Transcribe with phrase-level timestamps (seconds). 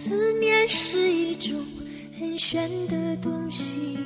[0.00, 1.60] 思念是一种
[2.20, 3.98] 很玄的东西，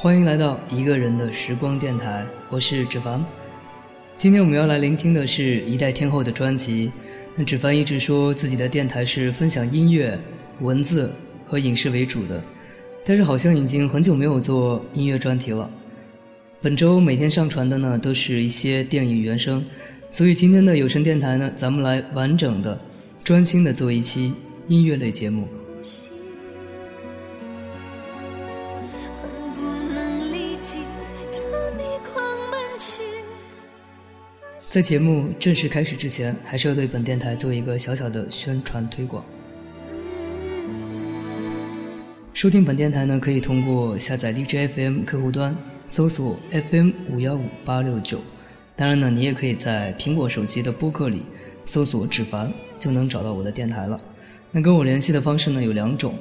[0.00, 3.20] 欢迎来到一个人的时光电台，我是芷凡。
[4.16, 6.92] 今天我们要来聆听的是一代天后的专辑。
[7.34, 10.16] 那芷凡一直说自己的电台是分享音乐、
[10.60, 11.12] 文字
[11.48, 12.40] 和影视为主的，
[13.04, 15.68] 但是好像已经很久没有做音乐专题了。
[16.62, 19.66] 本周每天上传的呢都是一些电影原声，
[20.10, 22.80] 所以今天的有声电台呢，咱们来完整的、
[23.24, 24.32] 专心的做一期
[24.68, 25.48] 音乐类节目。
[34.68, 39.24] 在节目正式开始之前，还是要对本电台做一个小小的宣传推广。
[42.34, 45.56] 收听本电台呢，可以通过下载荔枝 FM 客户端，
[45.86, 48.20] 搜索 FM 五幺五八六九。
[48.76, 51.22] 当然呢，你也可以在苹果手机的播客里
[51.64, 53.98] 搜索“指凡”，就能找到我的电台了。
[54.50, 56.14] 那跟我联系的方式呢有两种：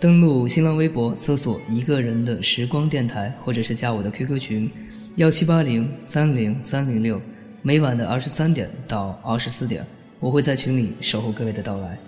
[0.00, 4.70] 登录新浪微博搜索“一个人的时光电台”，或者是加我的 QQ 群
[5.16, 7.20] 幺七八零三零三零六。
[7.62, 9.84] 每晚的二十三点到二十四点，
[10.18, 11.98] 我会在群里守候各位的到来。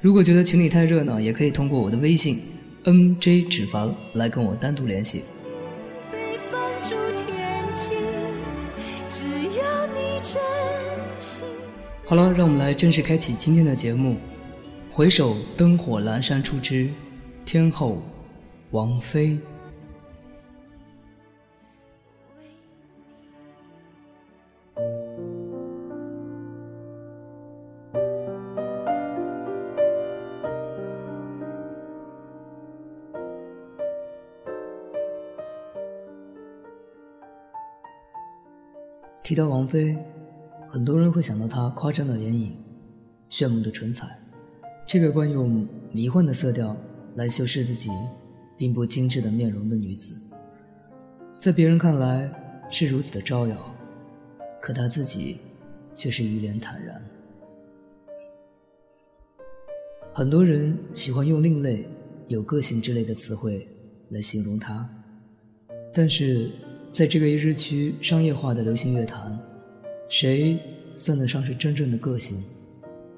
[0.00, 2.40] 如果觉得群里太热闹，也可以通过我的微信
[2.82, 5.22] nj 脂肪来跟我单独联系。
[12.04, 14.16] 好了，让我们来正式开启今天的节目。
[14.90, 16.90] 回首灯火阑珊处之
[17.44, 18.02] 天后
[18.72, 19.38] 王菲。
[39.30, 39.96] 提到王菲，
[40.68, 42.52] 很多人会想到她夸张的眼影、
[43.28, 44.18] 炫目的唇彩，
[44.88, 46.76] 这个惯用迷幻的色调
[47.14, 47.90] 来修饰自己
[48.58, 50.20] 并不精致的面容的女子，
[51.38, 52.28] 在别人看来
[52.72, 53.56] 是如此的招摇，
[54.60, 55.38] 可她自己
[55.94, 57.00] 却是一脸坦然。
[60.12, 61.88] 很多人喜欢用另类、
[62.26, 63.68] 有个性之类的词汇
[64.08, 64.90] 来形容她，
[65.94, 66.50] 但是。
[66.92, 69.38] 在这个一日趋商业化的流行乐坛，
[70.08, 70.58] 谁
[70.96, 72.42] 算得上是真正的个性？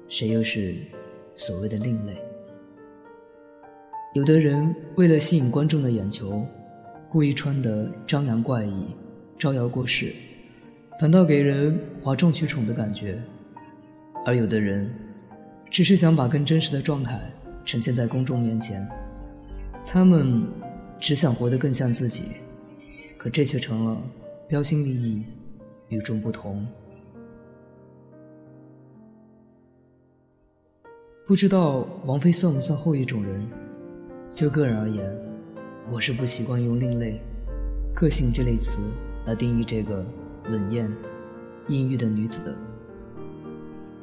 [0.07, 0.75] 谁又是
[1.33, 2.13] 所谓的另类？
[4.13, 6.45] 有的人为了吸引观众的眼球，
[7.09, 8.85] 故意穿得张扬怪异、
[9.39, 10.13] 招摇过市，
[10.99, 13.15] 反倒给人哗众取宠的感觉；
[14.23, 14.87] 而有的人
[15.71, 17.19] 只是想把更真实的状态
[17.65, 18.87] 呈现在公众面前，
[19.83, 20.43] 他们
[20.99, 22.25] 只想活得更像自己，
[23.23, 24.01] 可这却成了
[24.49, 25.23] 标新立异、
[25.87, 26.67] 与众不同。
[31.25, 33.47] 不知道王菲算不算后一种人？
[34.33, 35.09] 就个人而言，
[35.89, 37.17] 我是不习惯用“另类
[37.95, 38.79] ”“个性”这类词
[39.25, 40.05] 来定义这个
[40.49, 40.93] 冷艳、
[41.69, 42.53] 阴郁的女子的。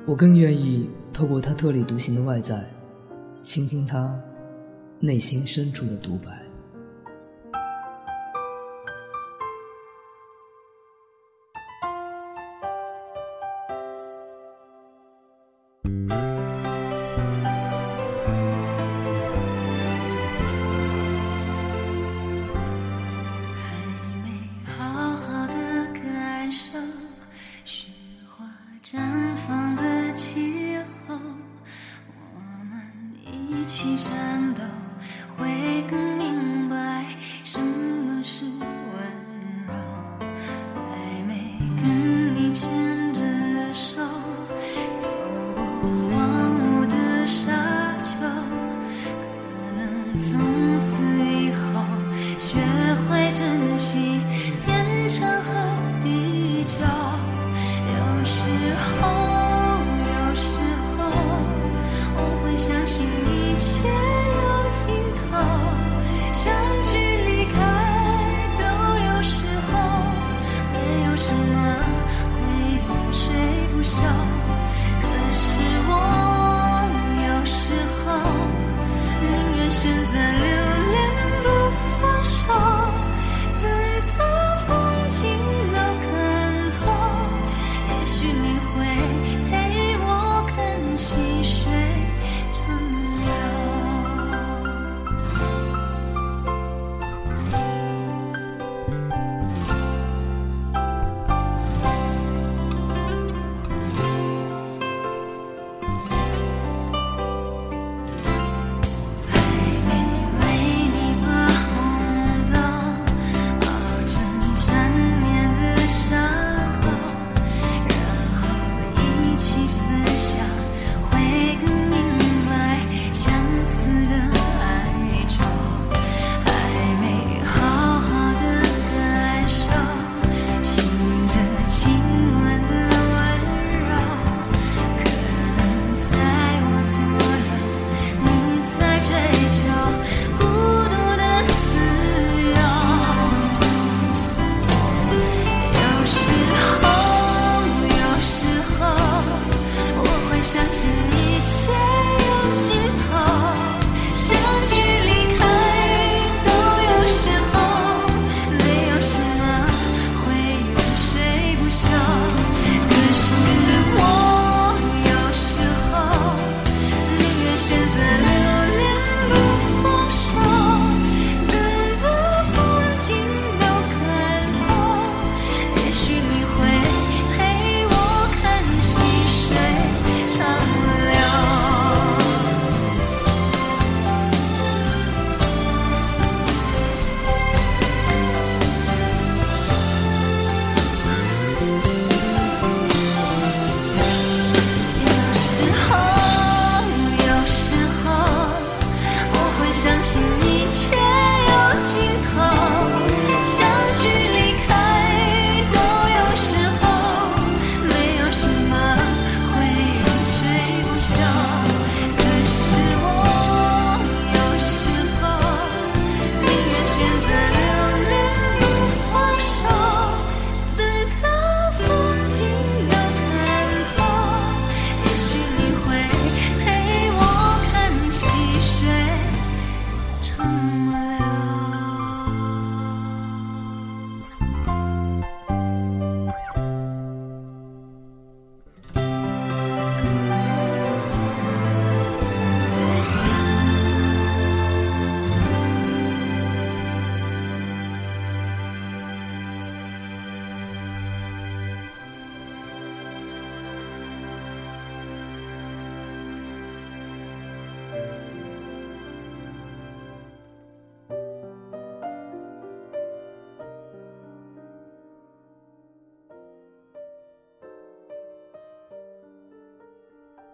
[0.06, 2.66] 我更愿意透过她特立独行的外在，
[3.43, 4.19] 倾听她
[4.99, 6.39] 内心深处的独白。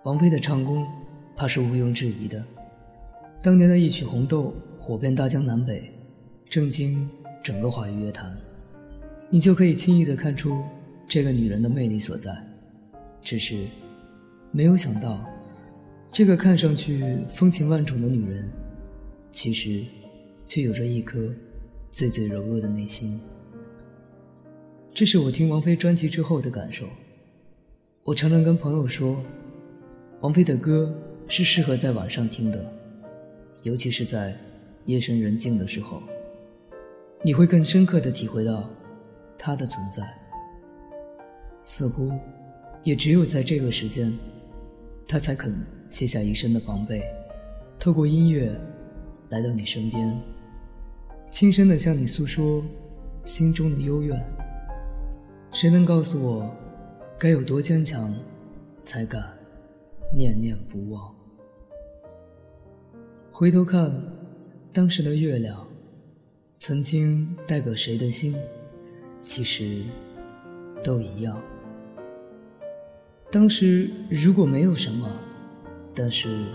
[0.06, 0.86] 王菲的唱功，
[1.34, 2.40] 怕是毋庸置疑的。
[3.42, 5.92] 当年的一曲《红豆》火遍大江南北，
[6.48, 7.10] 震惊
[7.42, 8.32] 整个华语乐坛，
[9.28, 10.62] 你就可以轻易的看出
[11.08, 12.32] 这个女人的魅力所在。
[13.20, 13.66] 只是，
[14.52, 15.26] 没有想到，
[16.12, 18.48] 这个看上去风情万种的女人，
[19.32, 19.82] 其实，
[20.46, 21.18] 却有着一颗
[21.90, 23.20] 最最柔弱的内心。
[24.94, 26.86] 这是我听王菲专辑之后的感受。
[28.04, 29.20] 我常常跟朋友说，
[30.20, 30.92] 王菲的歌
[31.28, 32.64] 是适合在晚上听的，
[33.62, 34.36] 尤其是在
[34.86, 36.02] 夜深人静的时候，
[37.22, 38.68] 你会更深刻的体会到
[39.38, 40.02] 她的存在。
[41.64, 42.12] 似乎。
[42.84, 44.16] 也只有在这个时间，
[45.08, 45.52] 他才肯
[45.90, 47.02] 卸下一身的防备，
[47.80, 48.48] 透过音乐
[49.28, 50.16] 来到你身边，
[51.28, 52.64] 轻声的向你诉说
[53.24, 54.24] 心中的幽怨。
[55.50, 56.48] 谁能告诉我，
[57.18, 58.14] 该有多坚强，
[58.84, 59.35] 才敢
[60.12, 61.14] 念念不忘？
[63.32, 63.92] 回头看
[64.72, 65.66] 当时的月亮，
[66.56, 68.34] 曾经代表谁的心，
[69.22, 69.82] 其实
[70.82, 71.42] 都一样。
[73.30, 75.10] 当时如果没有什么，
[75.94, 76.46] 但是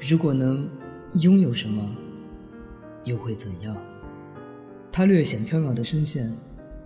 [0.00, 0.68] 如果能
[1.20, 1.94] 拥有什么，
[3.04, 3.76] 又会怎样？
[4.90, 6.32] 它略显飘渺的声线，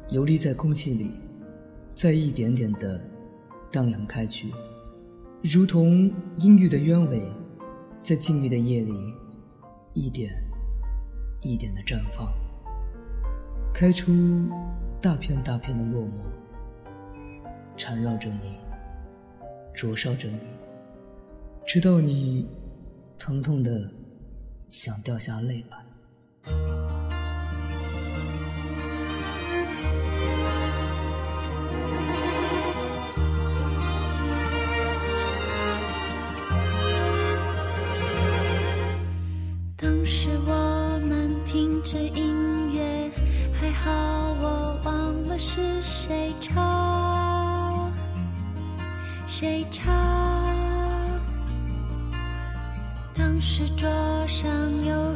[0.08, 1.10] 游离在空气里，
[1.94, 3.00] 在一点点的
[3.70, 4.52] 荡漾开去，
[5.44, 6.08] 如同
[6.38, 7.20] 阴郁的鸢尾，
[8.00, 8.92] 在静谧的夜里，
[9.92, 10.32] 一点
[11.40, 12.32] 一点的绽放，
[13.74, 14.12] 开出
[15.00, 16.10] 大片大片的落寞，
[17.76, 18.56] 缠绕着你。
[19.74, 20.38] 灼烧着你，
[21.66, 22.46] 直到你
[23.18, 23.90] 疼痛的
[24.68, 25.81] 想掉下泪来。
[49.42, 49.92] 谁唱？
[53.12, 53.88] 当时桌
[54.28, 54.48] 上
[54.86, 55.11] 有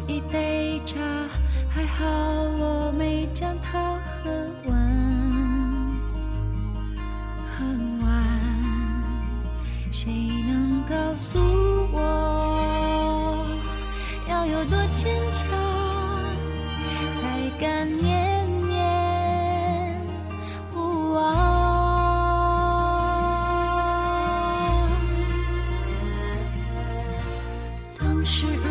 [28.29, 28.69] 是，如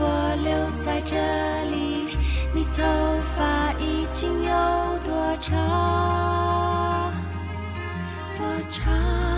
[0.00, 0.08] 果
[0.42, 1.14] 留在这
[1.70, 2.18] 里，
[2.52, 2.82] 你头
[3.36, 4.50] 发已经有
[5.06, 7.12] 多长？
[8.36, 9.35] 多长？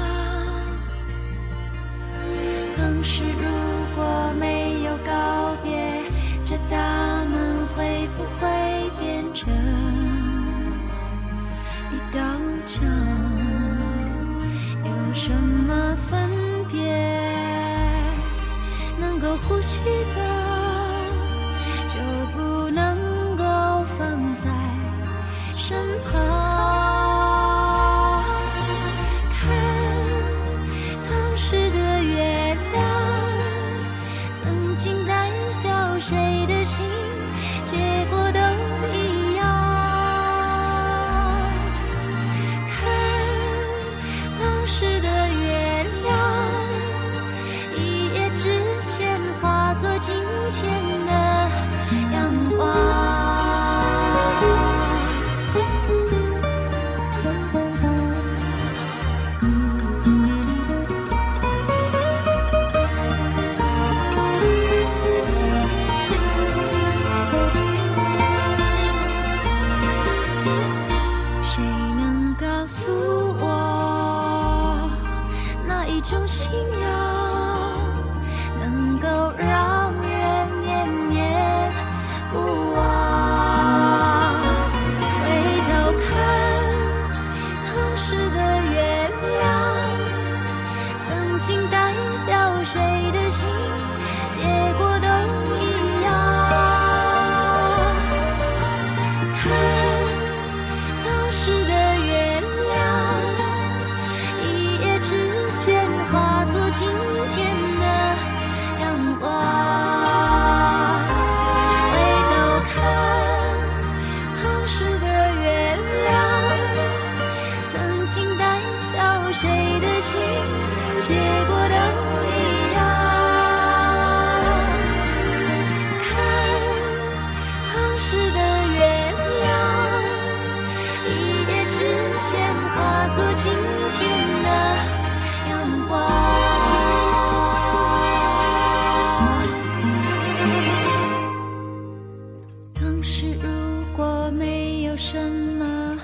[142.98, 143.48] 当时如
[143.96, 145.96] 果没有什么？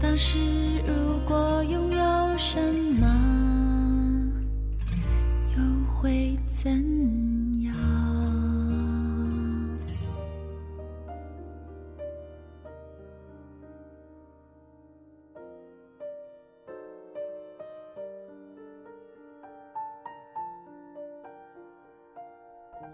[0.00, 0.36] 当时
[0.84, 2.60] 如果拥有什
[2.98, 3.06] 么，
[5.56, 5.62] 又
[5.94, 6.72] 会怎
[7.62, 7.72] 样？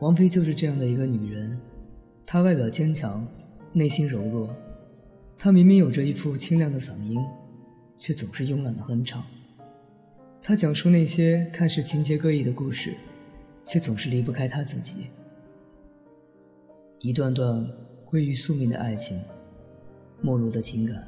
[0.01, 1.59] 王菲就是这样的一个女人，
[2.27, 3.27] 她外表坚强，
[3.77, 4.57] 内心柔弱。
[5.37, 7.23] 她明明有着一副清亮的嗓音，
[7.99, 9.23] 却总是慵懒的哼唱。
[10.41, 12.95] 她讲述那些看似情节各异的故事，
[13.67, 15.09] 却总是离不开她自己。
[17.01, 17.69] 一段段
[18.07, 19.21] 归于宿命的爱情，
[20.23, 21.07] 没落的情感，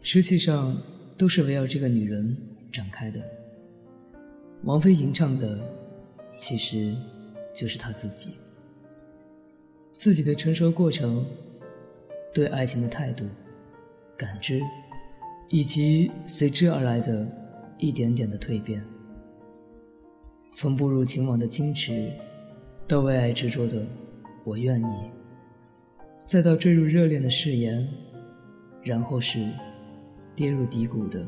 [0.00, 0.80] 实际上
[1.18, 2.34] 都是围绕这个女人
[2.72, 3.20] 展开的。
[4.62, 5.60] 王菲吟唱的，
[6.34, 6.96] 其实
[7.54, 8.30] 就是她自己，
[9.92, 11.26] 自己的成熟过程，
[12.32, 13.24] 对爱情的态度。
[14.16, 14.60] 感知，
[15.48, 17.26] 以及随之而来的
[17.78, 18.84] 一点点的蜕变，
[20.54, 22.12] 从步入情网的矜持，
[22.86, 23.82] 到为爱执着的
[24.44, 25.10] 我愿意，
[26.26, 27.88] 再到坠入热恋的誓言，
[28.82, 29.48] 然后是
[30.36, 31.26] 跌入低谷的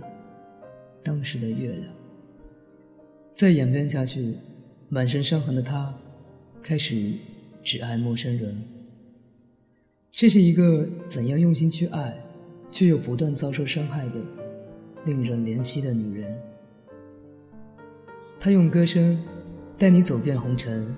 [1.02, 1.94] 当时的月亮。
[3.30, 4.36] 再演变下去，
[4.90, 5.94] 满身伤痕的他，
[6.62, 7.14] 开始
[7.62, 8.62] 只爱陌生人。
[10.12, 12.14] 这是一个怎样用心去爱？
[12.70, 14.14] 却又不断遭受伤害的、
[15.06, 16.38] 令人怜惜的女人。
[18.38, 19.22] 她用歌声
[19.76, 20.94] 带你走遍红尘，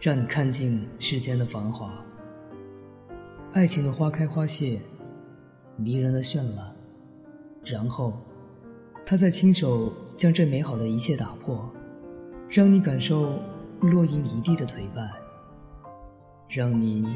[0.00, 1.92] 让你看尽世间的繁华。
[3.52, 4.78] 爱情的花开花谢，
[5.76, 6.76] 迷人的绚烂。
[7.64, 8.12] 然后，
[9.06, 11.68] 她再亲手将这美好的一切打破，
[12.48, 13.40] 让你感受
[13.80, 15.10] 落英一地的颓败，
[16.48, 17.06] 让你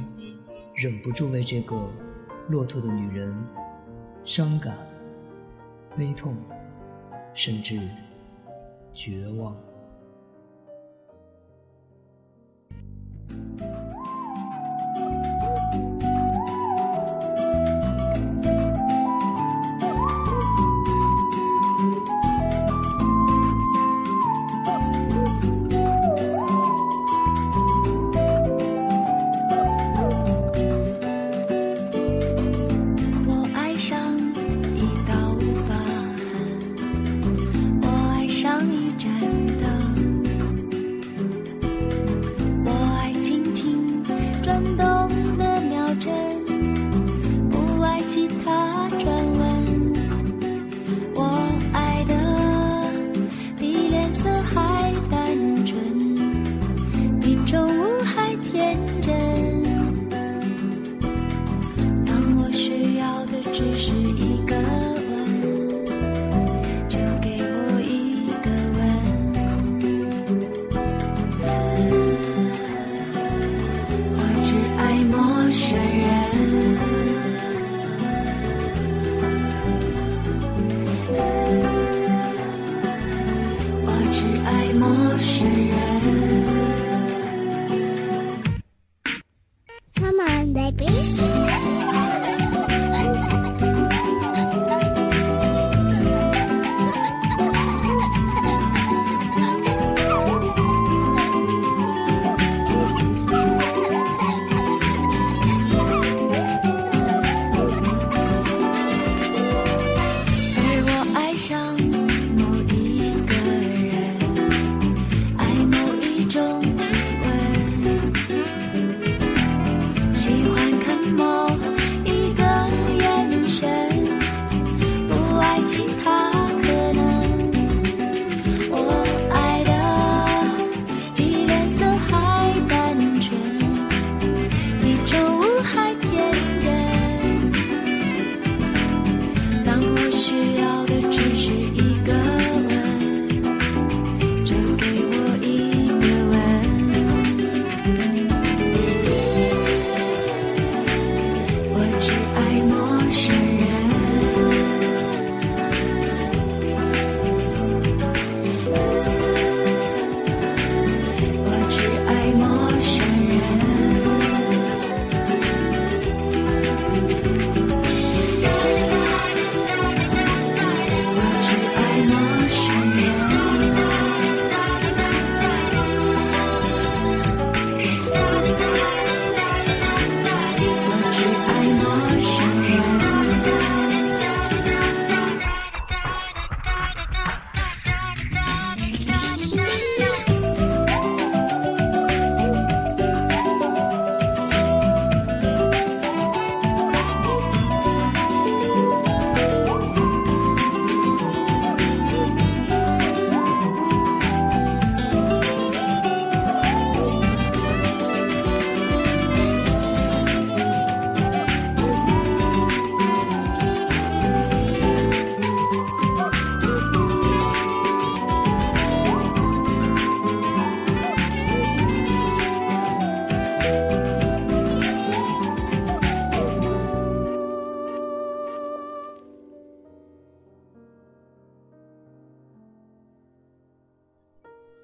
[0.74, 1.88] 忍不住为这个
[2.48, 3.34] 骆驼的女人。
[4.24, 4.78] 伤感、
[5.96, 6.36] 悲痛，
[7.34, 7.80] 甚至
[8.94, 9.56] 绝望。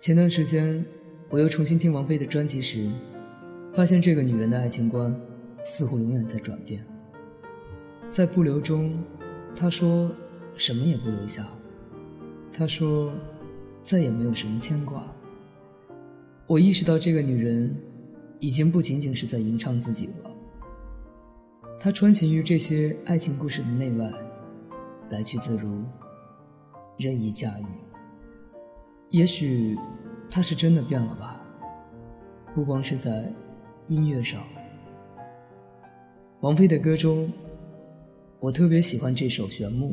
[0.09, 0.83] 前段时间，
[1.29, 2.91] 我又重新听王菲的专辑时，
[3.75, 5.15] 发现这个女人的爱情观
[5.63, 6.83] 似乎永远在转变。
[8.09, 8.99] 在不留中，
[9.55, 10.11] 她说
[10.57, 11.47] 什么也不留下。
[12.51, 13.13] 她说
[13.83, 15.07] 再也没有什么牵挂。
[16.47, 17.77] 我意识到这个女人
[18.41, 20.31] 已经不仅仅是在吟唱自己了。
[21.79, 24.11] 她穿行于这些爱情故事的内外，
[25.11, 25.85] 来去自如，
[26.97, 27.67] 任意驾驭。
[29.11, 29.75] 也许，
[30.31, 31.41] 他是真的变了吧？
[32.55, 33.33] 不光是在
[33.87, 34.43] 音乐上。
[36.41, 37.33] 王菲的歌中，
[38.41, 39.93] 我特别喜欢这首《玄木》。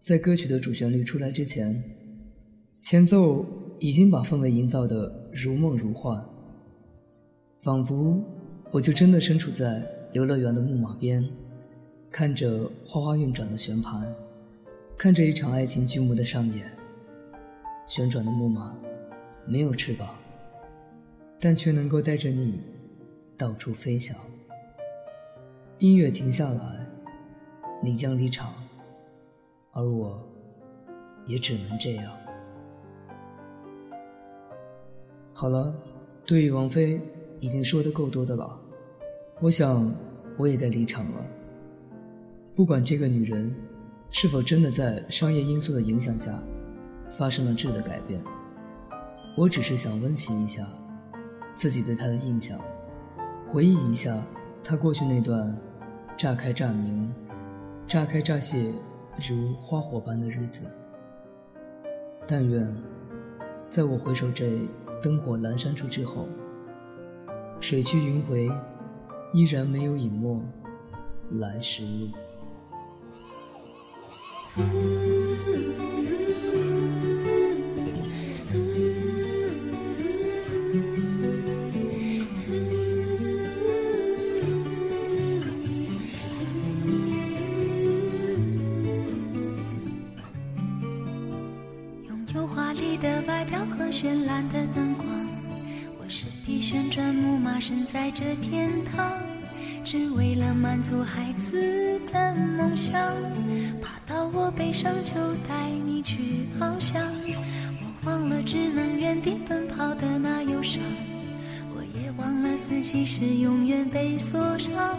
[0.00, 1.82] 在歌曲的主旋律出来之前，
[2.80, 3.44] 前奏
[3.78, 6.24] 已经把氛围营造得如梦如幻，
[7.58, 8.18] 仿佛
[8.70, 11.28] 我就真的身处在游乐园的木马边，
[12.10, 14.10] 看着花花运转的旋盘，
[14.96, 16.79] 看着一场爱情剧目的上演。
[17.86, 18.76] 旋转的木马，
[19.46, 20.14] 没有翅膀，
[21.40, 22.62] 但却能够带着你
[23.36, 24.16] 到处飞翔。
[25.78, 26.86] 音乐停下来，
[27.82, 28.54] 你将离场，
[29.72, 30.22] 而我，
[31.26, 32.12] 也只能这样。
[35.32, 35.74] 好了，
[36.26, 37.00] 对于王菲，
[37.40, 38.60] 已经说的够多的了，
[39.40, 39.92] 我想
[40.36, 41.26] 我也该离场了。
[42.54, 43.54] 不管这个女人，
[44.10, 46.38] 是否真的在商业因素的影响下。
[47.10, 48.22] 发生了质的改变，
[49.36, 50.66] 我只是想温习一下
[51.54, 52.58] 自己对他的印象，
[53.46, 54.16] 回忆一下
[54.62, 55.54] 他过去那段
[56.16, 57.12] 乍开乍明、
[57.86, 58.72] 乍开乍谢
[59.28, 60.60] 如花火般的日子。
[62.26, 62.72] 但愿，
[63.68, 64.60] 在我回首这
[65.02, 66.28] 灯火阑珊处之后，
[67.58, 68.48] 水去云回，
[69.32, 70.40] 依然没有隐没
[71.32, 72.08] 来时路。
[98.12, 99.08] 这天堂，
[99.84, 103.00] 只为了满足孩子的梦想。
[103.80, 105.14] 爬到我背上就
[105.48, 107.00] 带你去翱翔，
[107.80, 110.82] 我忘了只能原地奔跑的那忧伤，
[111.74, 114.98] 我也忘了自己是永远被锁上。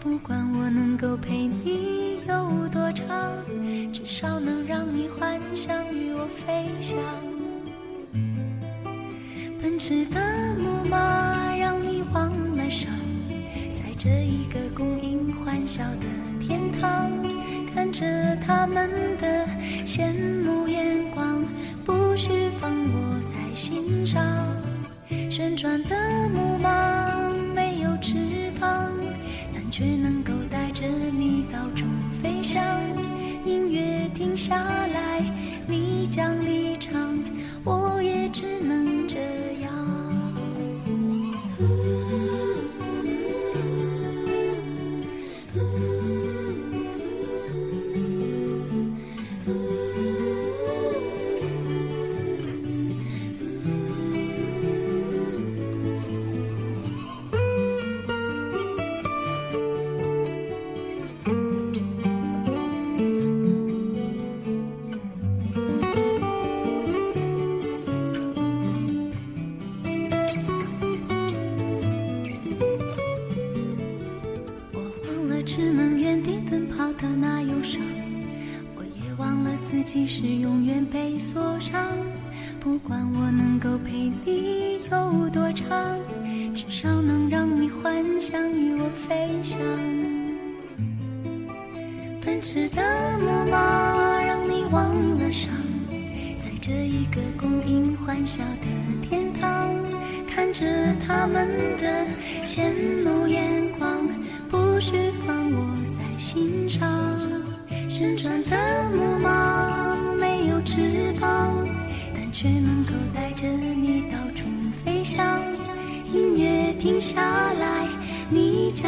[0.00, 1.37] 不管我能够陪
[13.98, 16.06] 这一个供应欢笑的
[16.40, 17.10] 天堂，
[17.74, 18.06] 看着
[18.46, 18.88] 他们
[19.20, 19.44] 的
[19.84, 20.12] 羡
[20.44, 21.44] 慕眼光，
[21.84, 24.22] 不需放我在心上。
[25.28, 26.70] 旋转的木马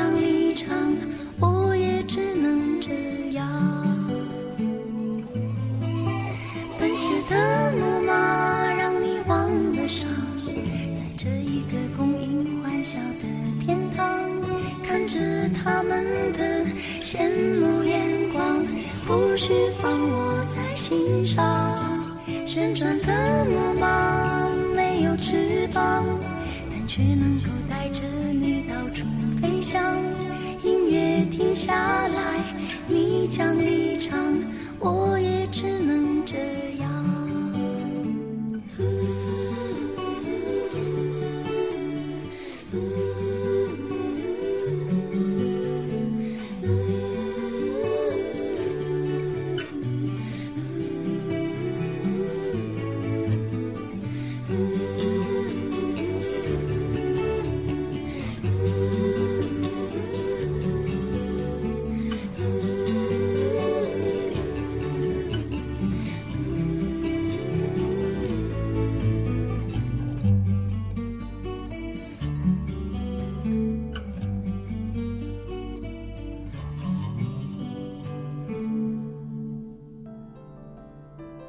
[0.00, 0.96] 像一场，
[1.38, 3.29] 我也只能这样。
[33.40, 33.69] 让你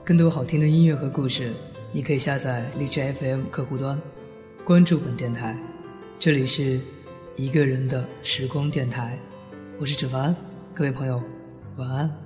[0.04, 1.54] 更多好听的音乐和故事，
[1.92, 4.02] 你可以下载荔枝 FM 客户端，
[4.66, 5.56] 关注本电台。
[6.18, 6.80] 这里是
[7.36, 9.18] 一个人的时光电台，
[9.80, 10.36] 我是芷凡，
[10.74, 11.22] 各位朋友，
[11.78, 12.21] 晚安。